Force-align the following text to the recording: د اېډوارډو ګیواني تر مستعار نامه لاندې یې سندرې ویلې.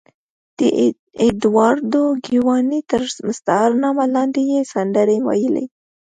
د 0.57 0.59
اېډوارډو 1.21 2.03
ګیواني 2.25 2.79
تر 2.89 3.01
مستعار 3.27 3.71
نامه 3.83 4.05
لاندې 4.15 4.41
یې 4.51 4.61
سندرې 4.73 5.17
ویلې. 5.27 5.65